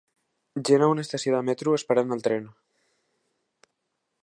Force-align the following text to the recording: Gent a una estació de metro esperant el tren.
Gent 0.69 0.85
a 0.85 0.87
una 0.93 1.03
estació 1.07 1.35
de 1.35 1.41
metro 1.51 1.75
esperant 1.79 2.17
el 2.17 2.25
tren. 2.29 2.49